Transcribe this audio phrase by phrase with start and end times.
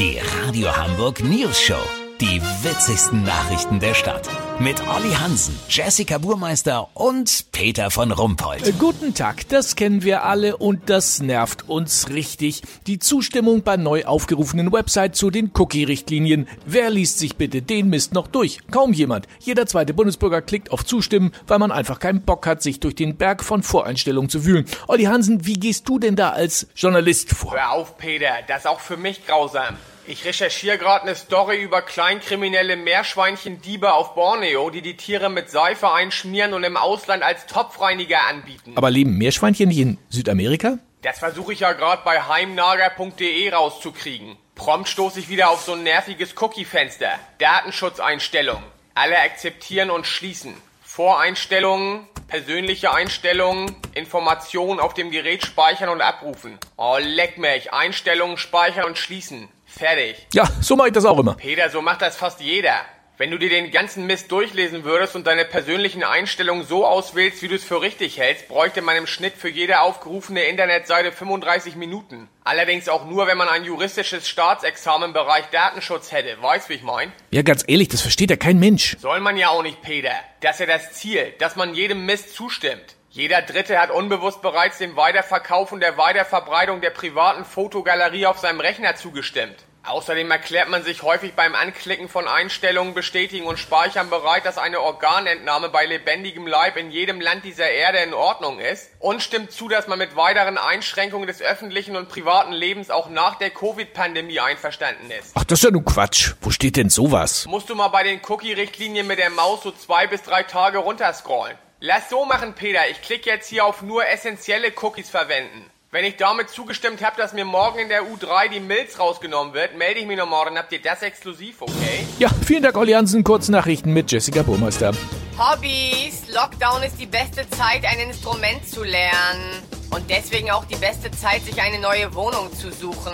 [0.00, 1.76] Die Radio Hamburg News Show.
[2.22, 4.30] Die witzigsten Nachrichten der Stadt.
[4.58, 8.66] Mit Olli Hansen, Jessica Burmeister und Peter von Rumpold.
[8.66, 12.62] Äh, Guten Tag, das kennen wir alle und das nervt uns richtig.
[12.86, 16.48] Die Zustimmung bei neu aufgerufenen Website zu den Cookie-Richtlinien.
[16.64, 18.60] Wer liest sich bitte den Mist noch durch?
[18.70, 19.26] Kaum jemand.
[19.40, 23.18] Jeder zweite Bundesbürger klickt auf Zustimmen, weil man einfach keinen Bock hat, sich durch den
[23.18, 24.64] Berg von Voreinstellungen zu wühlen.
[24.88, 27.52] Olli Hansen, wie gehst du denn da als Journalist vor?
[27.52, 29.76] Hör auf, Peter, das ist auch für mich grausam.
[30.06, 35.92] Ich recherchiere gerade eine Story über kleinkriminelle Meerschweinchendiebe auf Borneo, die die Tiere mit Seife
[35.92, 38.72] einschmieren und im Ausland als Topfreiniger anbieten.
[38.76, 40.78] Aber leben Meerschweinchen nicht in Südamerika?
[41.02, 44.36] Das versuche ich ja gerade bei heimnager.de rauszukriegen.
[44.54, 47.12] Prompt stoße ich wieder auf so ein nerviges Cookie-Fenster.
[47.38, 48.64] Datenschutzeinstellungen.
[48.94, 50.54] Alle akzeptieren und schließen.
[50.82, 56.58] Voreinstellungen, persönliche Einstellungen, Informationen auf dem Gerät speichern und abrufen.
[56.76, 57.72] Oh, leck mich.
[57.72, 59.48] Einstellungen speichern und schließen.
[59.70, 60.26] Fertig.
[60.34, 61.34] Ja, so mache ich das auch immer.
[61.34, 62.84] Peter, so macht das fast jeder.
[63.20, 67.48] Wenn du dir den ganzen Mist durchlesen würdest und deine persönlichen Einstellungen so auswählst, wie
[67.48, 72.30] du es für richtig hältst, bräuchte man im Schnitt für jede aufgerufene Internetseite 35 Minuten.
[72.44, 76.40] Allerdings auch nur, wenn man ein juristisches Staatsexamen im Bereich Datenschutz hätte.
[76.40, 77.12] Weißt, wie ich mein?
[77.30, 78.96] Ja, ganz ehrlich, das versteht ja kein Mensch.
[78.98, 80.14] Soll man ja auch nicht, Peter.
[80.40, 82.96] Das ist ja das Ziel, dass man jedem Mist zustimmt.
[83.10, 88.60] Jeder Dritte hat unbewusst bereits dem Weiterverkauf und der Weiterverbreitung der privaten Fotogalerie auf seinem
[88.60, 89.56] Rechner zugestimmt.
[89.82, 94.80] Außerdem erklärt man sich häufig beim Anklicken von Einstellungen, Bestätigen und Speichern bereit, dass eine
[94.80, 99.68] Organentnahme bei lebendigem Leib in jedem Land dieser Erde in Ordnung ist und stimmt zu,
[99.68, 105.10] dass man mit weiteren Einschränkungen des öffentlichen und privaten Lebens auch nach der Covid-Pandemie einverstanden
[105.10, 105.32] ist.
[105.34, 106.34] Ach, das ist ja nun Quatsch.
[106.42, 107.46] Wo steht denn sowas?
[107.46, 111.56] Musst du mal bei den Cookie-Richtlinien mit der Maus so zwei bis drei Tage runterscrollen.
[111.80, 112.90] Lass so machen, Peter.
[112.90, 115.70] Ich klicke jetzt hier auf nur essentielle Cookies verwenden.
[115.92, 119.76] Wenn ich damit zugestimmt habe, dass mir morgen in der U3 die Milz rausgenommen wird,
[119.76, 120.56] melde ich mich noch morgen.
[120.56, 122.06] Habt ihr das exklusiv, okay?
[122.20, 123.24] Ja, vielen Dank, Olli Hansen.
[123.24, 124.92] Kurznachrichten mit Jessica Burmeister.
[125.36, 126.28] Hobbys.
[126.32, 129.64] Lockdown ist die beste Zeit, ein Instrument zu lernen.
[129.90, 133.10] Und deswegen auch die beste Zeit, sich eine neue Wohnung zu suchen.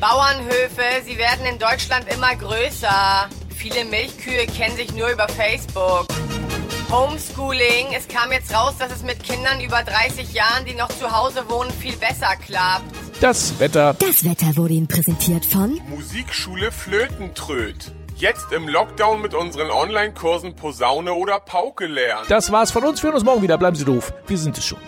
[0.00, 3.28] Bauernhöfe, sie werden in Deutschland immer größer.
[3.54, 6.08] Viele Milchkühe kennen sich nur über Facebook.
[6.90, 11.08] Homeschooling, es kam jetzt raus, dass es mit Kindern über 30 Jahren, die noch zu
[11.16, 12.82] Hause wohnen, viel besser klappt.
[13.20, 13.94] Das Wetter.
[13.94, 17.92] Das Wetter wurde Ihnen präsentiert von Musikschule Flötentröd.
[18.16, 22.26] Jetzt im Lockdown mit unseren Online-Kursen Posaune oder Pauke lernen.
[22.28, 23.00] Das war's von uns.
[23.02, 23.56] Wir hören uns morgen wieder.
[23.56, 24.12] Bleiben Sie doof.
[24.26, 24.78] Wir sind es schon.